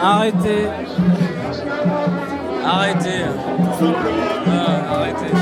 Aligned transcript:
Arrêtez. 0.00 0.66
Arrêtez. 2.64 3.24
Ouais, 3.80 4.52
arrêtez. 4.90 5.32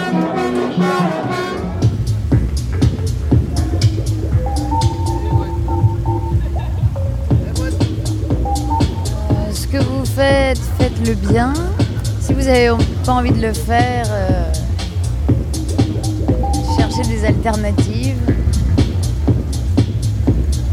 Euh, 9.30 9.52
ce 9.52 9.66
que 9.66 9.78
vous 9.78 10.04
faites, 10.04 10.58
faites-le 10.78 11.14
bien. 11.14 11.52
Si 12.20 12.32
vous 12.32 12.42
n'avez 12.42 12.70
pas 13.04 13.12
envie 13.12 13.32
de 13.32 13.40
le 13.40 13.52
faire, 13.52 14.06
euh, 14.10 14.52
cherchez 16.76 17.02
des 17.08 17.24
alternatives. 17.24 18.20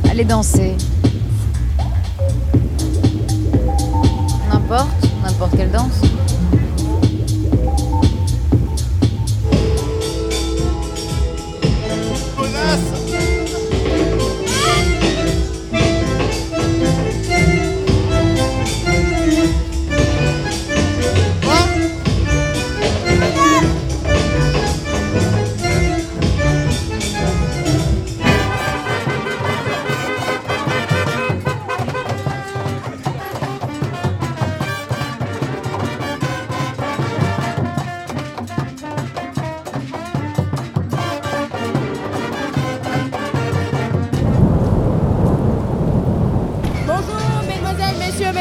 Allez 0.10 0.26
danser. 0.26 0.76
N'importe, 4.72 5.58
quelle 5.58 5.70
danse. 5.70 6.00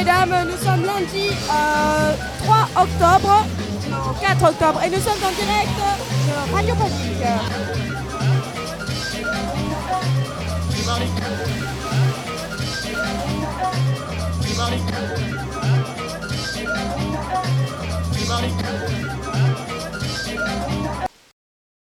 mesdames, 0.00 0.34
nous 0.50 0.56
sommes 0.64 0.84
lundi 0.84 1.28
euh, 1.28 2.12
3 2.44 2.68
octobre, 2.82 3.46
4 4.20 4.44
octobre, 4.50 4.80
et 4.82 4.88
nous 4.88 4.96
sommes 4.96 5.22
en 5.22 5.32
direct 5.32 5.76
de 6.26 6.54
Radio 6.54 6.74
Panique. 6.74 7.20